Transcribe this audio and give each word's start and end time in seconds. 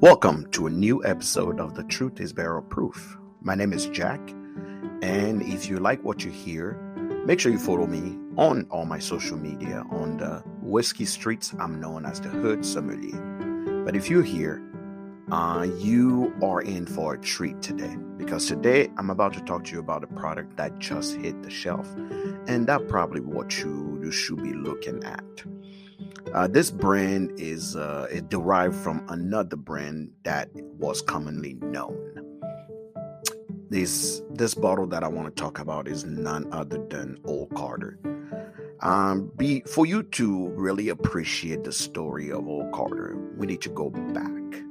Welcome 0.00 0.50
to 0.52 0.66
a 0.66 0.70
new 0.70 1.04
episode 1.04 1.60
of 1.60 1.74
The 1.74 1.84
Truth 1.84 2.20
is 2.20 2.32
Barrel 2.32 2.62
Proof. 2.62 3.18
My 3.42 3.54
name 3.54 3.74
is 3.74 3.84
Jack, 3.84 4.18
and 5.02 5.42
if 5.42 5.68
you 5.68 5.78
like 5.78 6.02
what 6.02 6.24
you 6.24 6.30
hear, 6.30 6.72
make 7.26 7.38
sure 7.38 7.52
you 7.52 7.58
follow 7.58 7.86
me 7.86 8.16
on 8.38 8.66
all 8.70 8.86
my 8.86 8.98
social 8.98 9.36
media. 9.36 9.84
On 9.90 10.16
the 10.16 10.42
whiskey 10.62 11.04
streets, 11.04 11.52
I'm 11.58 11.82
known 11.82 12.06
as 12.06 12.18
the 12.18 12.30
Hood 12.30 12.64
Sommelier. 12.64 13.84
But 13.84 13.94
if 13.94 14.08
you're 14.08 14.22
here, 14.22 14.62
uh, 15.30 15.66
you 15.76 16.32
are 16.42 16.62
in 16.62 16.86
for 16.86 17.12
a 17.12 17.20
treat 17.20 17.60
today 17.60 17.94
because 18.16 18.46
today 18.46 18.88
I'm 18.96 19.10
about 19.10 19.34
to 19.34 19.42
talk 19.42 19.64
to 19.64 19.72
you 19.72 19.80
about 19.80 20.02
a 20.02 20.06
product 20.06 20.56
that 20.56 20.78
just 20.78 21.16
hit 21.16 21.42
the 21.42 21.50
shelf, 21.50 21.86
and 22.48 22.66
that 22.68 22.88
probably 22.88 23.20
what 23.20 23.58
you, 23.58 24.00
you 24.02 24.10
should 24.10 24.42
be 24.42 24.54
looking 24.54 25.04
at. 25.04 25.44
Uh, 26.32 26.46
this 26.46 26.70
brand 26.70 27.32
is 27.38 27.76
uh, 27.76 28.06
is 28.10 28.22
derived 28.22 28.76
from 28.76 29.04
another 29.08 29.56
brand 29.56 30.10
that 30.24 30.48
was 30.54 31.02
commonly 31.02 31.54
known. 31.54 31.96
This 33.68 34.22
this 34.30 34.54
bottle 34.54 34.86
that 34.88 35.02
I 35.02 35.08
want 35.08 35.34
to 35.34 35.42
talk 35.42 35.58
about 35.58 35.88
is 35.88 36.04
none 36.04 36.52
other 36.52 36.78
than 36.88 37.18
Old 37.24 37.54
Carter. 37.54 37.98
Um, 38.80 39.30
be 39.36 39.60
for 39.60 39.86
you 39.86 40.02
to 40.02 40.48
really 40.50 40.88
appreciate 40.88 41.64
the 41.64 41.72
story 41.72 42.30
of 42.30 42.48
Old 42.48 42.72
Carter, 42.72 43.16
we 43.36 43.46
need 43.46 43.60
to 43.62 43.68
go 43.68 43.90
back 43.90 44.62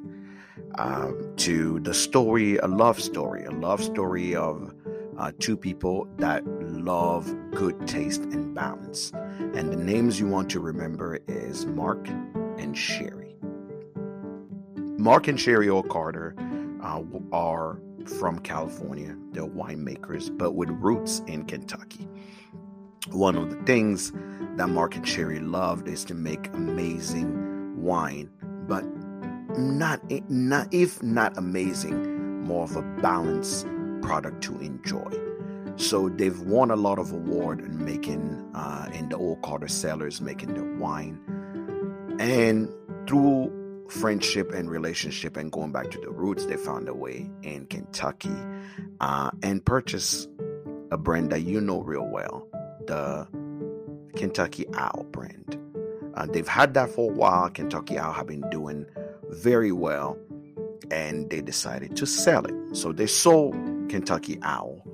um, 0.80 1.34
to 1.38 1.80
the 1.82 1.94
story, 1.94 2.58
a 2.58 2.68
love 2.68 3.00
story, 3.02 3.46
a 3.46 3.52
love 3.52 3.84
story 3.84 4.36
of 4.36 4.74
uh, 5.18 5.32
two 5.40 5.58
people 5.58 6.08
that 6.18 6.44
love 6.70 7.34
good 7.52 7.88
taste 7.88 8.22
and 8.22 8.54
balance. 8.54 9.12
And 9.40 9.72
the 9.72 9.78
names 9.78 10.20
you 10.20 10.28
want 10.28 10.50
to 10.52 10.60
remember 10.60 11.20
is 11.28 11.66
Mark 11.66 12.08
and 12.58 12.78
Sherry. 12.78 13.36
Mark 14.98 15.28
and 15.28 15.40
Sherry 15.40 15.70
Old 15.70 15.90
Carter 15.90 16.36
uh, 16.82 17.02
are 17.32 17.80
from 18.18 18.40
California. 18.40 19.16
They're 19.32 19.46
winemakers, 19.46 20.36
but 20.36 20.52
with 20.52 20.70
roots 20.70 21.22
in 21.28 21.46
Kentucky. 21.46 22.08
One 23.12 23.36
of 23.36 23.50
the 23.50 23.64
things 23.64 24.12
that 24.58 24.68
Mark 24.70 24.96
and 24.96 25.08
Sherry 25.08 25.40
loved 25.40 25.88
is 25.88 26.04
to 26.06 26.14
make 26.14 26.48
amazing 26.54 27.82
wine, 27.82 28.30
but 28.68 28.84
not 29.58 30.00
not 30.30 30.68
if 30.74 31.02
not 31.02 31.38
amazing, 31.38 32.44
more 32.44 32.64
of 32.64 32.76
a 32.76 32.82
balanced 33.02 33.66
product 34.02 34.44
to 34.44 34.60
enjoy. 34.60 35.29
So 35.80 36.10
they've 36.10 36.40
won 36.42 36.72
a 36.72 36.76
lot 36.76 37.00
of 37.00 37.14
award 37.14 37.62
in 37.62 37.84
making 37.84 38.52
uh, 38.54 38.90
in 38.94 39.08
the 39.08 39.16
old 39.16 39.42
Carter 39.42 39.70
cellars, 39.70 40.20
making 40.20 40.54
their 40.54 40.76
wine, 40.76 41.18
and 42.20 42.70
through 43.08 43.86
friendship 43.90 44.52
and 44.52 44.70
relationship 44.70 45.38
and 45.38 45.52
going 45.52 45.72
back 45.72 45.90
to 45.92 46.00
the 46.00 46.10
roots, 46.10 46.46
they 46.46 46.58
found 46.58 46.90
a 46.90 46.94
way 46.94 47.30
in 47.44 47.66
Kentucky 47.68 48.36
uh, 49.00 49.32
and 49.42 49.64
purchase 49.66 50.28
a 50.92 50.98
brand 50.98 51.32
that 51.32 51.44
you 51.44 51.62
know 51.62 51.82
real 51.82 52.08
well, 52.08 52.46
the 52.86 53.26
Kentucky 54.18 54.66
Owl 54.76 55.06
brand. 55.12 55.58
Uh, 56.16 56.26
they've 56.26 56.48
had 56.48 56.74
that 56.74 56.90
for 56.90 57.10
a 57.10 57.14
while. 57.14 57.50
Kentucky 57.50 57.98
Owl 57.98 58.12
have 58.12 58.28
been 58.28 58.48
doing 58.50 58.86
very 59.30 59.72
well, 59.72 60.18
and 60.92 61.30
they 61.30 61.40
decided 61.42 61.96
to 61.96 62.06
sell 62.06 62.46
it. 62.46 62.76
So 62.76 62.92
they 62.92 63.08
sold 63.08 63.54
Kentucky 63.90 64.40
Owl, 64.44 64.86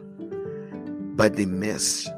but 1.15 1.35
they 1.35 1.45
missed 1.45 2.09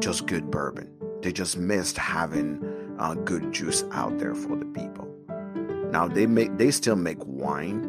just 0.00 0.26
good 0.26 0.50
bourbon. 0.50 0.90
They 1.22 1.32
just 1.32 1.56
missed 1.56 1.96
having 1.96 2.62
uh, 2.98 3.14
good 3.14 3.52
juice 3.52 3.84
out 3.92 4.18
there 4.18 4.34
for 4.34 4.56
the 4.56 4.66
people. 4.66 5.08
Now 5.90 6.06
they 6.06 6.26
make 6.26 6.58
they 6.58 6.70
still 6.70 6.96
make 6.96 7.18
wine, 7.20 7.80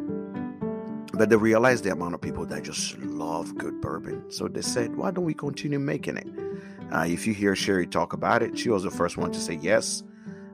but 1.13 1.29
they 1.29 1.35
realized 1.35 1.83
the 1.83 1.91
amount 1.91 2.13
of 2.13 2.21
people 2.21 2.45
that 2.45 2.63
just 2.63 2.97
love 2.99 3.55
good 3.57 3.81
bourbon. 3.81 4.31
So 4.31 4.47
they 4.47 4.61
said, 4.61 4.95
why 4.95 5.11
don't 5.11 5.25
we 5.25 5.33
continue 5.33 5.79
making 5.79 6.17
it? 6.17 6.27
Uh, 6.93 7.05
if 7.07 7.27
you 7.27 7.33
hear 7.33 7.55
Sherry 7.55 7.85
talk 7.85 8.13
about 8.13 8.41
it, 8.41 8.57
she 8.57 8.69
was 8.69 8.83
the 8.83 8.91
first 8.91 9.17
one 9.17 9.31
to 9.31 9.39
say 9.39 9.55
yes. 9.55 10.03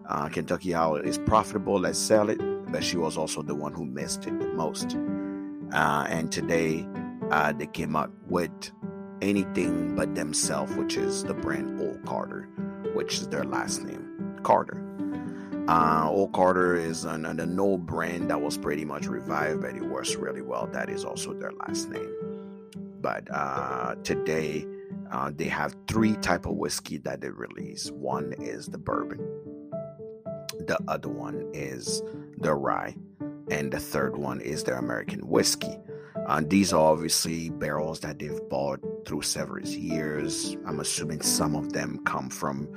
Uh, 0.10 0.28
Kentucky 0.30 0.74
Owl 0.74 0.96
is 0.96 1.18
profitable. 1.18 1.80
Let's 1.80 2.00
sell 2.00 2.30
it. 2.30 2.40
But 2.72 2.84
she 2.84 2.98
was 2.98 3.18
also 3.18 3.44
the 3.44 3.54
one 3.54 3.72
who 3.74 3.86
missed 3.86 4.26
it 4.26 4.40
the 4.40 4.48
most. 4.48 4.98
Uh, 5.72 6.08
and 6.10 6.32
today, 6.32 6.88
uh, 7.30 7.54
they 7.54 7.68
came 7.68 7.96
out 7.96 8.12
with 8.28 8.52
anything 9.24 9.96
but 9.96 10.14
themselves, 10.16 10.76
which 10.76 10.98
is 10.98 11.24
the 11.24 11.34
brand 11.34 11.80
Old 11.80 12.06
Carter, 12.06 12.48
which 12.94 13.14
is 13.16 13.28
their 13.30 13.44
last 13.44 13.84
name, 13.84 14.40
Carter. 14.44 14.84
Uh, 15.68 16.08
Old 16.10 16.34
Carter 16.34 16.76
is 16.76 17.06
an, 17.06 17.26
an, 17.26 17.40
an 17.40 17.58
old 17.58 17.86
brand 17.86 18.30
that 18.30 18.42
was 18.42 18.58
pretty 18.58 18.84
much 18.84 19.08
revived, 19.08 19.62
but 19.62 19.76
it 19.76 19.84
works 19.84 20.16
really 20.16 20.42
well. 20.42 20.68
That 20.68 20.90
is 20.90 21.06
also 21.06 21.34
their 21.34 21.54
last 21.54 21.90
name. 21.90 22.12
But 23.02 23.30
uh, 23.32 23.96
today, 24.04 24.66
uh, 25.10 25.32
they 25.34 25.48
have 25.48 25.76
three 25.88 26.16
type 26.18 26.46
of 26.46 26.56
whiskey 26.56 26.98
that 26.98 27.22
they 27.22 27.30
release. 27.30 27.92
One 27.92 28.34
is 28.40 28.68
the 28.68 28.78
bourbon. 28.78 29.20
The 30.68 30.78
other 30.88 31.10
one 31.10 31.50
is 31.54 32.02
the 32.38 32.54
rye, 32.54 32.96
and 33.50 33.72
the 33.72 33.80
third 33.80 34.18
one 34.18 34.42
is 34.42 34.66
their 34.66 34.78
American 34.78 35.22
whiskey. 35.28 35.78
Uh, 36.28 36.42
these 36.46 36.74
are 36.74 36.92
obviously 36.92 37.50
barrels 37.50 38.02
that 38.02 38.20
they've 38.20 38.50
bought 38.50 38.82
through 39.06 39.22
several 39.22 39.66
years. 39.66 40.56
I'm 40.66 40.80
assuming 40.80 41.22
some 41.22 41.56
of 41.56 41.74
them 41.74 42.00
come 42.06 42.30
from 42.30 42.68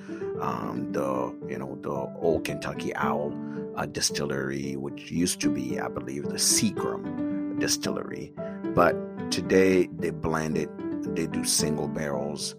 um, 0.40 0.92
the 0.92 1.34
you 1.48 1.58
know 1.58 1.78
the 1.82 1.90
old 2.20 2.44
Kentucky 2.44 2.94
Owl 2.96 3.34
uh, 3.76 3.86
distillery, 3.86 4.76
which 4.76 5.10
used 5.10 5.40
to 5.42 5.50
be, 5.50 5.80
I 5.80 5.88
believe, 5.88 6.24
the 6.24 6.34
Seagram 6.34 7.58
distillery. 7.58 8.32
But 8.74 8.94
today 9.30 9.88
they 9.98 10.10
blend 10.10 10.58
it. 10.58 10.70
They 11.14 11.26
do 11.26 11.44
single 11.44 11.88
barrels. 11.88 12.54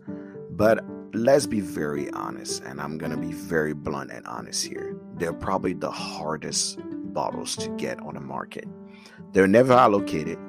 But 0.51 0.83
let's 1.13 1.45
be 1.45 1.59
very 1.59 2.09
honest, 2.11 2.63
and 2.63 2.81
I'm 2.81 2.97
gonna 2.97 3.17
be 3.17 3.31
very 3.33 3.73
blunt 3.73 4.11
and 4.11 4.25
honest 4.25 4.65
here. 4.65 4.95
They're 5.15 5.33
probably 5.33 5.73
the 5.73 5.91
hardest 5.91 6.79
bottles 7.13 7.55
to 7.57 7.69
get 7.77 7.99
on 8.01 8.15
the 8.15 8.21
market. 8.21 8.67
They're 9.33 9.47
never 9.47 9.73
allocated 9.73 10.39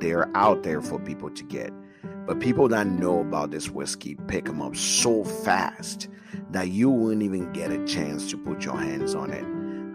they're 0.00 0.28
out 0.36 0.62
there 0.62 0.80
for 0.80 0.98
people 0.98 1.30
to 1.30 1.44
get. 1.44 1.72
But 2.28 2.40
people 2.40 2.68
that 2.68 2.86
know 2.86 3.20
about 3.20 3.52
this 3.52 3.70
whiskey 3.70 4.14
pick 4.26 4.44
them 4.44 4.60
up 4.60 4.76
so 4.76 5.24
fast 5.24 6.08
that 6.50 6.68
you 6.68 6.90
wouldn't 6.90 7.22
even 7.22 7.50
get 7.54 7.70
a 7.70 7.82
chance 7.86 8.28
to 8.30 8.36
put 8.36 8.66
your 8.66 8.76
hands 8.76 9.14
on 9.14 9.30
it. 9.30 9.44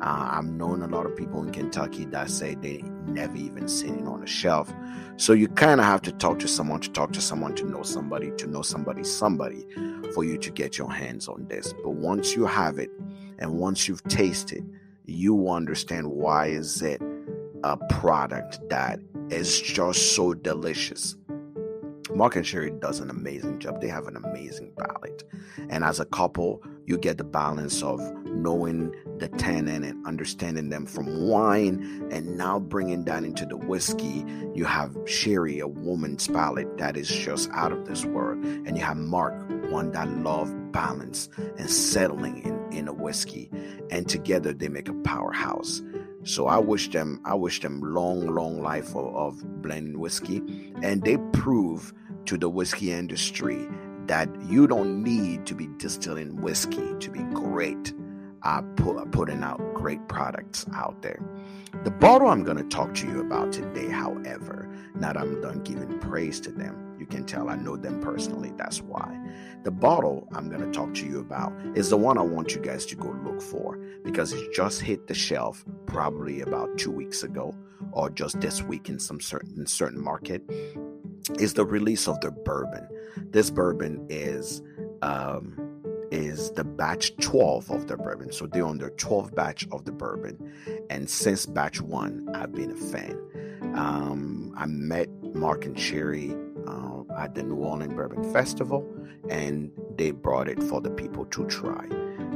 Uh, 0.02 0.30
I've 0.32 0.46
known 0.46 0.82
a 0.82 0.88
lot 0.88 1.06
of 1.06 1.16
people 1.16 1.44
in 1.44 1.52
Kentucky 1.52 2.06
that 2.06 2.32
say 2.32 2.56
they 2.56 2.84
never 3.06 3.38
even 3.38 3.68
seen 3.68 4.00
it 4.00 4.08
on 4.08 4.24
a 4.24 4.26
shelf. 4.26 4.74
So 5.16 5.34
you 5.34 5.48
kind 5.48 5.80
of 5.80 5.86
have 5.86 6.02
to 6.02 6.12
talk 6.12 6.40
to 6.40 6.48
someone 6.48 6.80
to 6.80 6.90
talk 6.90 7.14
to 7.14 7.22
someone 7.22 7.54
to 7.54 7.66
know 7.66 7.84
somebody 7.84 8.32
to 8.38 8.48
know 8.48 8.64
somebody 8.64 9.04
somebody 9.04 9.68
for 10.16 10.24
you 10.24 10.40
to 10.40 10.50
get 10.50 10.76
your 10.76 10.92
hands 10.92 11.28
on 11.28 11.46
this. 11.48 11.72
But 11.84 11.92
once 11.92 12.36
you 12.36 12.48
have 12.48 12.80
it 12.80 12.90
and 13.38 13.60
once 13.60 13.88
you've 13.88 14.04
tasted, 14.06 14.68
you 15.06 15.52
understand 15.52 16.08
why 16.08 16.48
is 16.48 16.82
it 16.82 17.00
a 17.64 17.78
product 17.90 18.60
that 18.70 19.00
is 19.30 19.62
just 19.62 20.16
so 20.16 20.34
delicious. 20.34 21.16
Mark 22.16 22.36
and 22.36 22.46
Sherry 22.46 22.70
does 22.70 23.00
an 23.00 23.10
amazing 23.10 23.60
job. 23.60 23.82
They 23.82 23.88
have 23.88 24.08
an 24.08 24.16
amazing 24.18 24.72
palate. 24.78 25.24
And 25.70 25.84
as 25.84 26.00
a 26.00 26.06
couple, 26.06 26.64
you 26.86 26.98
get 26.98 27.18
the 27.18 27.24
balance 27.24 27.82
of 27.82 28.00
knowing 28.26 28.94
the 29.18 29.30
tannin 29.30 29.84
and 29.84 30.06
understanding 30.06 30.70
them 30.70 30.86
from 30.86 31.28
wine 31.28 32.08
and 32.12 32.38
now 32.38 32.60
bringing 32.60 33.06
that 33.06 33.24
into 33.24 33.48
the 33.48 33.58
whiskey. 33.58 34.24
You 34.54 34.66
have 34.66 34.96
Sherry, 35.06 35.60
a 35.60 35.68
woman's 35.68 36.28
palate 36.28 36.78
that 36.78 36.98
is 36.98 37.10
just 37.10 37.50
out 37.52 37.72
of 37.72 37.88
this 37.88 38.06
world. 38.06 38.44
And 38.44 38.78
you 38.78 38.84
have 38.84 38.98
Mark, 38.98 39.34
one 39.72 39.92
that 39.92 40.08
loves 40.10 40.54
balance 40.72 41.30
and 41.58 41.70
settling 41.70 42.44
in, 42.44 42.78
in 42.78 42.88
a 42.88 42.94
whiskey. 42.94 43.50
And 43.90 44.08
together 44.08 44.54
they 44.54 44.68
make 44.68 44.88
a 44.88 44.94
powerhouse. 44.94 45.82
So 46.26 46.48
I 46.48 46.58
wish 46.58 46.90
them, 46.90 47.20
I 47.26 47.34
wish 47.34 47.60
them 47.60 47.82
long, 47.82 48.28
long 48.28 48.62
life 48.62 48.96
of, 48.96 49.14
of 49.14 49.62
blending 49.62 50.00
whiskey, 50.00 50.42
and 50.82 51.04
they 51.04 51.18
prove 51.34 51.94
to 52.26 52.38
the 52.38 52.50
whiskey 52.50 52.92
industry 52.92 53.68
that 54.08 54.30
you 54.48 54.68
don't 54.68 55.04
need 55.04 55.46
to 55.46 55.56
be 55.56 55.68
distilling 55.78 56.42
whiskey 56.42 56.94
to 57.00 57.10
be 57.10 57.20
great 57.34 57.94
uh, 58.44 58.62
put, 58.76 59.10
putting 59.12 59.44
out 59.44 59.62
great 59.74 60.08
products 60.08 60.66
out 60.76 61.02
there. 61.02 61.22
The 61.84 61.92
bottle 61.92 62.28
I'm 62.28 62.44
going 62.44 62.58
to 62.58 62.64
talk 62.64 62.94
to 62.96 63.08
you 63.08 63.22
about 63.22 63.52
today, 63.52 63.90
however, 63.90 64.70
now 64.96 65.14
that 65.14 65.22
I'm 65.22 65.42
done 65.42 65.62
giving 65.64 66.00
praise 66.00 66.40
to 66.42 66.52
them, 66.52 66.96
you 67.00 67.06
can 67.06 67.26
tell 67.26 67.50
I 67.50 67.56
know 67.56 67.76
them 67.76 68.02
personally. 68.02 68.54
That's 68.56 68.82
why. 68.82 69.20
The 69.64 69.72
bottle 69.72 70.28
I'm 70.34 70.50
going 70.50 70.62
to 70.62 70.72
talk 70.72 70.94
to 70.96 71.06
you 71.06 71.20
about 71.20 71.54
is 71.76 71.90
the 71.90 71.98
one 71.98 72.18
I 72.18 72.22
want 72.22 72.54
you 72.54 72.62
guys 72.62 72.86
to 72.88 72.96
go 72.96 73.16
look 73.24 73.42
for 73.42 73.78
because 74.04 74.34
it 74.34 74.54
just 74.54 74.82
hit 74.82 75.08
the 75.08 75.14
shelf 75.14 75.66
probably 75.86 76.42
about 76.42 76.78
two 76.78 76.92
weeks 76.92 77.24
ago 77.24 77.56
or 77.92 78.10
just 78.10 78.40
this 78.40 78.62
week 78.62 78.90
in 78.90 79.00
some 79.00 79.20
certain 79.20 79.66
certain 79.66 80.02
market. 80.02 80.44
Is 81.40 81.54
the 81.54 81.66
release 81.66 82.08
of 82.08 82.20
the 82.22 82.32
bourbon. 82.32 82.88
This 83.32 83.50
bourbon 83.50 84.06
is 84.10 84.62
um, 85.02 85.64
is 86.12 86.52
the 86.52 86.64
batch 86.64 87.16
12 87.18 87.72
of 87.72 87.88
the 87.88 87.98
bourbon. 87.98 88.32
So 88.32 88.46
they're 88.46 88.66
on 88.66 88.78
their 88.78 88.92
12th 88.92 89.34
batch 89.34 89.68
of 89.72 89.84
the 89.86 89.92
bourbon. 89.92 90.54
And 90.90 91.10
since 91.10 91.46
batch 91.46 91.82
one, 91.82 92.30
I've 92.36 92.54
been 92.54 92.72
a 92.72 92.76
fan. 92.76 93.18
Um, 93.76 94.54
I 94.56 94.68
met 94.68 95.10
Mark 95.34 95.66
and 95.66 95.80
Sherry 95.80 96.36
uh, 96.68 97.02
at 97.18 97.34
the 97.34 97.42
New 97.42 97.56
Orleans 97.56 97.94
Bourbon 97.94 98.32
Festival, 98.32 98.86
and 99.30 99.72
they 99.98 100.12
brought 100.12 100.48
it 100.48 100.62
for 100.62 100.82
the 100.82 100.92
people 100.92 101.26
to 101.26 101.46
try. 101.48 101.88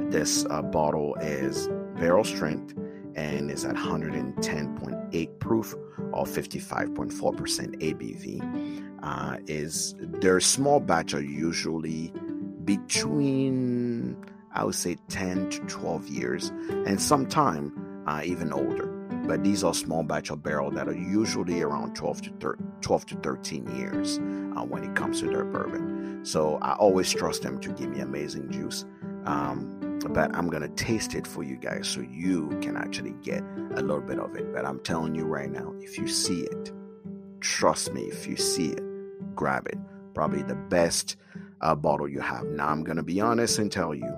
This 0.10 0.46
uh, 0.50 0.64
bottle 0.64 1.16
is 1.16 1.68
barrel 2.00 2.24
strength 2.24 2.74
and 3.18 3.52
is 3.52 3.66
at 3.66 3.76
110.8 3.76 5.40
proof 5.40 5.76
or 6.14 6.26
55.4% 6.26 7.12
ABV. 7.82 8.84
Uh, 9.04 9.38
is 9.48 9.96
their 10.00 10.40
small 10.40 10.80
batch 10.80 11.14
are 11.14 11.22
usually 11.22 12.14
between 12.64 14.16
I 14.58 14.64
would 14.64 14.76
say 14.76 14.98
10 15.10 15.52
to 15.52 15.60
12 15.60 16.08
years, 16.08 16.50
and 16.70 17.00
sometime 17.00 18.04
uh, 18.08 18.22
even 18.26 18.52
older. 18.52 18.88
But 19.28 19.44
these 19.44 19.64
are 19.64 19.74
small 19.74 20.02
batch 20.02 20.32
of 20.32 20.42
barrel 20.42 20.72
that 20.72 20.88
are 20.88 20.96
usually 20.96 21.62
around 21.62 21.96
12 21.96 22.22
to 22.24 22.30
13, 22.40 22.72
12 22.82 23.06
to 23.06 23.16
13 23.18 23.76
years 23.78 24.18
uh, 24.18 24.64
when 24.64 24.84
it 24.84 24.96
comes 24.96 25.20
to 25.20 25.28
their 25.28 25.44
bourbon. 25.44 26.26
So 26.26 26.58
I 26.62 26.74
always 26.74 27.12
trust 27.12 27.44
them 27.44 27.60
to 27.60 27.70
give 27.70 27.90
me 27.90 28.00
amazing 28.00 28.50
juice. 28.52 28.86
Um, 29.28 30.00
but 30.14 30.34
I'm 30.34 30.50
gonna 30.50 30.70
taste 30.70 31.14
it 31.14 31.28
for 31.28 31.44
you 31.44 31.58
guys 31.58 31.88
so 31.88 32.00
you 32.00 32.58
can 32.62 32.78
actually 32.78 33.14
get 33.24 33.44
a 33.76 33.82
little 33.82 34.02
bit 34.02 34.20
of 34.20 34.36
it. 34.36 34.54
But 34.54 34.66
I'm 34.66 34.80
telling 34.80 35.16
you 35.16 35.26
right 35.26 35.52
now, 35.52 35.74
if 35.80 35.98
you 35.98 36.08
see 36.08 36.42
it, 36.42 36.72
trust 37.42 37.94
me, 37.94 38.04
if 38.04 38.26
you 38.26 38.38
see 38.38 38.70
it, 38.70 39.36
grab 39.36 39.68
it. 39.68 39.78
Probably 40.14 40.44
the 40.44 40.56
best 40.56 41.18
uh, 41.60 41.76
bottle 41.76 42.08
you 42.08 42.22
have. 42.22 42.46
Now 42.46 42.70
I'm 42.70 42.84
gonna 42.84 43.04
be 43.04 43.20
honest 43.20 43.60
and 43.60 43.70
tell 43.70 43.94
you, 43.94 44.18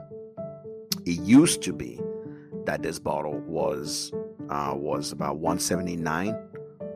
it 1.05 1.19
used 1.21 1.63
to 1.63 1.73
be 1.73 1.99
that 2.65 2.83
this 2.83 2.99
bottle 2.99 3.39
was 3.39 4.11
uh, 4.49 4.73
was 4.75 5.11
about 5.11 5.37
179 5.37 6.37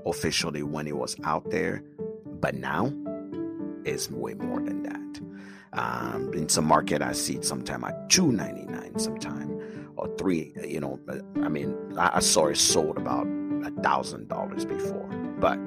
officially 0.05 0.61
when 0.61 0.85
it 0.85 0.95
was 0.95 1.15
out 1.23 1.49
there, 1.49 1.83
but 2.25 2.53
now 2.53 2.93
it's 3.85 4.11
way 4.11 4.35
more 4.35 4.59
than 4.59 4.83
that. 4.83 5.22
Um, 5.73 6.31
in 6.33 6.49
some 6.49 6.65
market, 6.65 7.01
I 7.01 7.13
see 7.13 7.35
it 7.35 7.45
sometime 7.45 7.83
at 7.83 8.09
299 8.09 8.99
sometime 8.99 9.59
or 9.95 10.07
three. 10.17 10.53
You 10.65 10.79
know, 10.79 10.99
I 11.37 11.49
mean, 11.49 11.75
I, 11.97 12.17
I 12.17 12.19
saw 12.19 12.47
it 12.47 12.57
sold 12.57 12.97
about 12.97 13.25
a 13.63 13.71
thousand 13.81 14.27
dollars 14.27 14.65
before, 14.65 15.07
but 15.39 15.57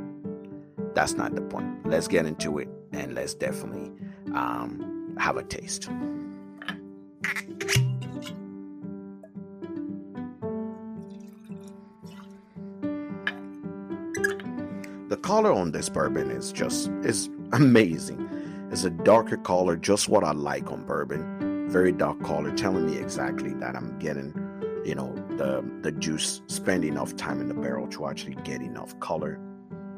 that's 0.94 1.14
not 1.14 1.35
the 1.35 1.43
point. 1.43 1.87
Let's 1.87 2.08
get 2.08 2.26
into 2.26 2.58
it 2.58 2.69
and 2.93 3.14
let's 3.14 3.35
definitely 3.35 3.93
um, 4.35 5.17
have 5.19 5.37
a 5.37 5.43
taste. 5.43 5.88
The 15.09 15.17
color 15.17 15.52
on 15.52 15.70
this 15.73 15.88
bourbon 15.88 16.31
is 16.31 16.52
just 16.52 16.88
is 17.02 17.29
amazing. 17.52 18.29
It's 18.70 18.84
a 18.84 18.90
darker 18.90 19.36
color, 19.36 19.76
just 19.76 20.08
what 20.08 20.24
I 20.24 20.32
like 20.32 20.70
on 20.72 20.84
bourbon. 20.84 21.68
Very 21.70 21.92
dark 21.92 22.22
color, 22.22 22.50
telling 22.54 22.86
me 22.86 22.98
exactly 22.98 23.54
that 23.54 23.76
I'm 23.76 23.98
getting, 23.98 24.34
you 24.84 24.94
know, 24.94 25.14
the 25.36 25.64
the 25.82 25.92
juice 25.92 26.42
spend 26.46 26.84
enough 26.84 27.16
time 27.16 27.40
in 27.40 27.48
the 27.48 27.54
barrel 27.54 27.86
to 27.88 28.06
actually 28.06 28.36
get 28.44 28.60
enough 28.60 28.98
color. 29.00 29.38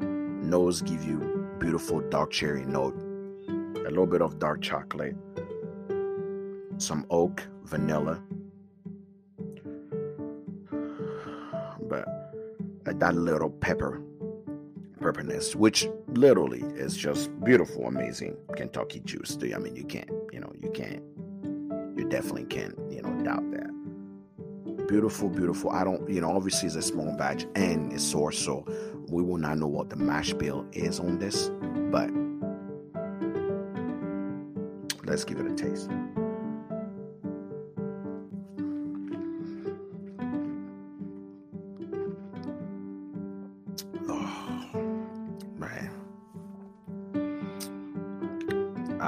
Nose 0.01 0.81
give 0.81 1.03
you 1.03 1.47
beautiful 1.59 1.99
dark 2.09 2.31
cherry 2.31 2.63
note, 2.63 2.95
a 3.49 3.89
little 3.89 4.05
bit 4.07 4.21
of 4.21 4.39
dark 4.39 4.61
chocolate, 4.61 5.15
some 6.77 7.05
oak, 7.09 7.45
vanilla, 7.63 8.21
but 11.81 12.07
uh, 12.85 12.93
that 12.95 13.15
little 13.15 13.49
pepper 13.49 14.01
pepperness, 14.99 15.55
which 15.55 15.87
literally 16.09 16.61
is 16.75 16.95
just 16.95 17.29
beautiful, 17.43 17.87
amazing 17.87 18.37
Kentucky 18.55 19.01
juice. 19.05 19.37
I 19.41 19.57
mean, 19.57 19.75
you 19.75 19.83
can't, 19.83 20.09
you 20.31 20.39
know, 20.39 20.51
you 20.61 20.69
can't, 20.71 21.01
you 21.97 22.07
definitely 22.09 22.45
can't, 22.45 22.77
you 22.89 23.01
know, 23.01 23.11
doubt 23.23 23.49
that. 23.51 24.87
Beautiful, 24.87 25.29
beautiful. 25.29 25.69
I 25.69 25.83
don't, 25.83 26.09
you 26.09 26.21
know, 26.21 26.35
obviously 26.35 26.67
it's 26.67 26.75
a 26.75 26.81
small 26.81 27.15
batch 27.15 27.45
and 27.55 27.93
it's 27.93 28.13
sourced, 28.13 28.35
so 28.35 28.65
we 29.09 29.21
will 29.21 29.37
not 29.37 29.57
know 29.57 29.67
what 29.67 29.89
the 29.89 29.95
mash 29.95 30.33
bill 30.33 30.65
is 30.73 30.99
on 30.99 31.19
this, 31.19 31.49
but 31.91 32.09
let's 35.05 35.23
give 35.23 35.39
it 35.39 35.51
a 35.51 35.55
taste. 35.55 35.89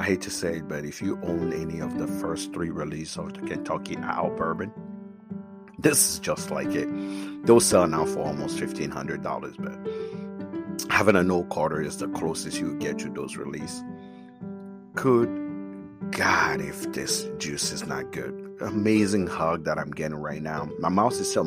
I 0.01 0.03
hate 0.03 0.21
to 0.21 0.31
say 0.31 0.55
it, 0.55 0.67
but 0.67 0.83
if 0.83 0.99
you 0.99 1.19
own 1.21 1.53
any 1.53 1.79
of 1.79 1.99
the 1.99 2.07
first 2.07 2.53
three 2.53 2.71
releases 2.71 3.19
of 3.19 3.33
the 3.33 3.41
Kentucky 3.41 3.95
Owl 3.97 4.31
Bourbon, 4.31 4.73
this 5.77 6.13
is 6.13 6.19
just 6.19 6.49
like 6.49 6.69
it. 6.69 6.89
They'll 7.45 7.59
sell 7.59 7.85
now 7.85 8.05
for 8.05 8.21
almost 8.21 8.57
fifteen 8.57 8.89
hundred 8.89 9.21
dollars, 9.21 9.53
but 9.59 9.77
having 10.89 11.15
an 11.15 11.29
Old 11.29 11.49
Carter 11.49 11.83
is 11.83 11.97
the 11.97 12.07
closest 12.07 12.59
you 12.59 12.73
get 12.79 12.97
to 12.97 13.09
those 13.11 13.37
release. 13.37 13.83
Good 14.95 15.29
God, 16.09 16.61
if 16.61 16.91
this 16.93 17.29
juice 17.37 17.71
is 17.71 17.85
not 17.85 18.11
good. 18.11 18.33
Amazing 18.59 19.27
hug 19.27 19.65
that 19.65 19.77
I'm 19.77 19.91
getting 19.91 20.17
right 20.17 20.41
now. 20.41 20.67
My 20.79 20.89
mouth 20.89 21.13
is 21.13 21.31
so 21.31 21.43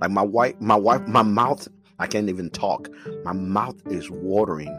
like 0.00 0.10
my 0.10 0.22
wife, 0.22 0.56
my 0.58 0.74
wife, 0.74 1.06
my 1.06 1.22
mouth. 1.22 1.68
I 2.00 2.08
can't 2.08 2.28
even 2.28 2.50
talk. 2.50 2.88
My 3.24 3.34
mouth 3.34 3.80
is 3.86 4.10
watering 4.10 4.76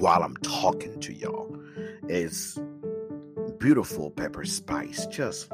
while 0.00 0.22
I'm 0.22 0.36
talking 0.42 1.00
to 1.00 1.14
y'all 1.14 1.55
is 2.08 2.58
beautiful 3.58 4.10
pepper 4.10 4.44
spice. 4.44 5.06
Just 5.06 5.50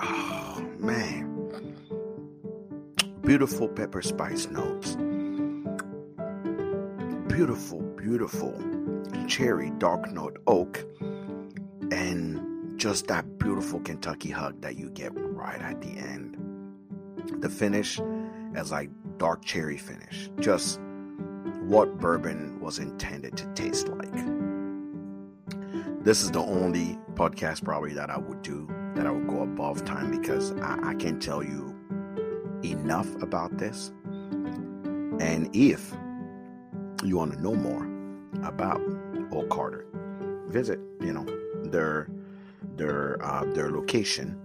oh 0.00 0.66
man, 0.78 1.74
beautiful 3.22 3.68
pepper 3.68 4.02
spice 4.02 4.48
notes. 4.48 4.96
Beautiful, 7.28 7.80
beautiful 7.96 8.54
cherry 9.26 9.70
dark 9.78 10.10
note 10.12 10.38
oak, 10.46 10.84
and 11.90 12.78
just 12.78 13.08
that 13.08 13.38
beautiful 13.38 13.80
Kentucky 13.80 14.30
hug 14.30 14.60
that 14.60 14.76
you 14.76 14.90
get 14.90 15.10
right 15.14 15.60
at 15.60 15.80
the 15.80 15.88
end 15.88 16.36
the 17.40 17.48
finish 17.48 18.00
as 18.54 18.70
like 18.70 18.90
dark 19.18 19.44
cherry 19.44 19.76
finish. 19.76 20.30
Just 20.40 20.80
what 21.62 21.98
bourbon 21.98 22.60
was 22.60 22.78
intended 22.78 23.36
to 23.36 23.46
taste 23.54 23.88
like. 23.88 24.12
This 26.04 26.22
is 26.22 26.30
the 26.30 26.40
only 26.40 26.98
podcast 27.14 27.64
probably 27.64 27.94
that 27.94 28.10
I 28.10 28.18
would 28.18 28.42
do 28.42 28.68
that 28.94 29.06
I 29.06 29.10
would 29.10 29.26
go 29.26 29.42
above 29.42 29.84
time 29.84 30.10
because 30.10 30.52
I, 30.60 30.90
I 30.90 30.94
can't 30.94 31.20
tell 31.20 31.42
you 31.42 31.74
enough 32.62 33.10
about 33.22 33.56
this. 33.58 33.90
And 35.20 35.48
if 35.54 35.94
you 37.02 37.16
want 37.16 37.32
to 37.32 37.42
know 37.42 37.54
more 37.54 37.84
about 38.46 38.80
Old 39.32 39.48
Carter, 39.48 39.86
visit, 40.48 40.78
you 41.00 41.12
know, 41.12 41.26
their 41.64 42.08
their 42.76 43.24
uh, 43.24 43.44
their 43.54 43.70
location 43.70 44.38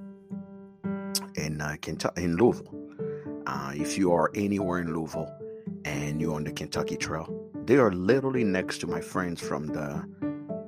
in 1.60 1.66
uh, 1.66 1.76
Kentucky, 1.82 2.24
in 2.24 2.38
Louisville. 2.38 2.74
Uh, 3.46 3.72
if 3.76 3.98
you 3.98 4.14
are 4.14 4.32
anywhere 4.36 4.80
in 4.80 4.94
Louisville 4.94 5.32
and 5.86 6.22
you're 6.22 6.36
on 6.36 6.44
the 6.44 6.52
Kentucky 6.52 6.96
Trail, 6.96 7.28
they 7.66 7.76
are 7.76 7.92
literally 7.92 8.44
next 8.44 8.80
to 8.80 8.88
my 8.88 9.02
friends 9.02 9.42
from 9.42 9.68
the 9.68 10.04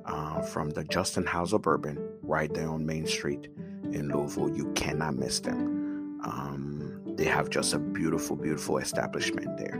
uh, 0.04 0.42
from 0.42 0.70
the 0.70 0.84
Justin 0.84 1.24
House 1.24 1.52
of 1.52 1.62
Bourbon, 1.62 1.98
right 2.22 2.52
there 2.52 2.68
on 2.68 2.84
Main 2.84 3.06
Street 3.06 3.48
in 3.92 4.08
Louisville. 4.08 4.50
You 4.54 4.70
cannot 4.72 5.14
miss 5.14 5.40
them. 5.40 6.20
Um, 6.24 7.00
they 7.16 7.24
have 7.24 7.50
just 7.50 7.72
a 7.72 7.78
beautiful, 7.78 8.36
beautiful 8.36 8.78
establishment 8.78 9.56
there. 9.58 9.78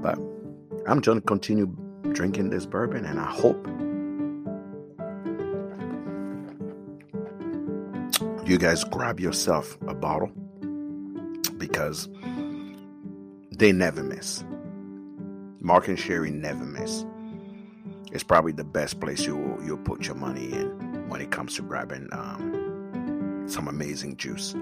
But 0.00 0.18
I'm 0.86 1.00
going 1.00 1.20
to 1.20 1.26
continue 1.26 1.66
drinking 2.12 2.50
this 2.50 2.64
bourbon, 2.64 3.04
and 3.04 3.18
I 3.20 3.30
hope 3.30 3.66
you 8.46 8.58
guys 8.58 8.84
grab 8.84 9.18
yourself 9.18 9.76
a 9.88 9.94
bottle 9.94 10.30
because 11.76 12.08
they 13.52 13.70
never 13.70 14.02
miss. 14.02 14.42
Mark 15.60 15.88
and 15.88 15.98
Sherry 15.98 16.30
never 16.30 16.64
miss. 16.64 17.04
It's 18.12 18.24
probably 18.24 18.52
the 18.52 18.64
best 18.64 18.98
place 18.98 19.26
you'll 19.26 19.58
you'll 19.62 19.76
put 19.76 20.06
your 20.06 20.14
money 20.14 20.52
in 20.52 21.08
when 21.10 21.20
it 21.20 21.30
comes 21.30 21.54
to 21.56 21.62
grabbing 21.62 22.08
um, 22.12 23.44
some 23.46 23.68
amazing 23.68 24.16
juice. 24.16 24.54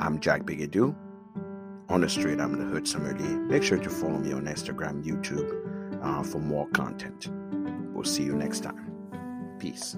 I'm 0.00 0.18
Jack 0.18 0.44
Bigadoo, 0.44 0.96
On 1.90 2.00
the 2.00 2.08
street, 2.08 2.40
I'm 2.40 2.58
the 2.58 2.64
Hood 2.64 2.88
Sommelier. 2.88 3.38
Make 3.40 3.62
sure 3.62 3.76
to 3.76 3.90
follow 3.90 4.16
me 4.16 4.32
on 4.32 4.46
Instagram, 4.46 5.04
YouTube 5.04 6.02
uh, 6.02 6.22
for 6.22 6.38
more 6.38 6.66
content. 6.70 7.28
We'll 7.92 8.04
see 8.04 8.22
you 8.22 8.34
next 8.34 8.60
time. 8.60 8.90
Peace. 9.58 9.96